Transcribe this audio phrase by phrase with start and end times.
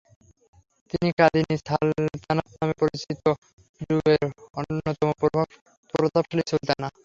[0.91, 3.23] তিনি কাদিনী সালতানাত নামে পরিচিত
[3.81, 4.23] যুগের
[4.59, 5.09] অন্যতম
[5.93, 6.87] প্রতাপশালী সুলতানা।